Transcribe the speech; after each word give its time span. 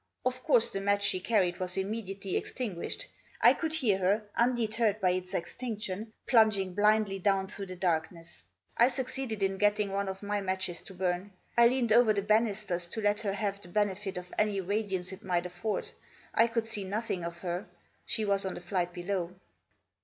Of 0.25 0.41
course 0.41 0.71
the 0.71 0.81
match 0.81 1.03
she 1.03 1.19
carried 1.19 1.59
was 1.59 1.77
immediately 1.77 2.35
extinguished. 2.35 3.05
I 3.39 3.53
could 3.53 3.71
hear 3.75 3.99
her, 3.99 4.23
undeterred 4.35 4.99
by 4.99 5.11
its 5.11 5.35
extinction, 5.35 6.11
plunging 6.25 6.73
blindly 6.73 7.19
down 7.19 7.47
through 7.47 7.67
the 7.67 7.75
dark 7.75 8.11
ness. 8.11 8.41
I 8.75 8.87
succeeded 8.87 9.43
in 9.43 9.59
getting 9.59 9.91
one 9.91 10.09
of 10.09 10.23
my 10.23 10.41
matches 10.41 10.81
to 10.85 10.95
burn. 10.95 11.33
I 11.55 11.67
leaned 11.67 11.93
over 11.93 12.13
the 12.13 12.23
banisters 12.23 12.87
to 12.87 12.99
let 13.01 13.19
her 13.19 13.33
have 13.33 13.61
the 13.61 13.67
10* 13.69 13.69
Digitized 13.69 13.73
by 13.73 13.79
148 13.81 13.93
THE 13.93 14.11
JOSS. 14.11 14.15
benefit 14.15 14.17
of 14.17 14.39
any 14.39 14.59
radiance 14.61 15.11
it 15.11 15.23
might 15.23 15.45
afford. 15.45 15.89
I 16.33 16.47
could 16.47 16.67
see 16.67 16.83
nothing 16.83 17.23
of 17.23 17.41
her. 17.41 17.67
She 18.03 18.25
was 18.25 18.43
on 18.43 18.55
the 18.55 18.59
flight 18.61 18.91
below. 18.91 19.35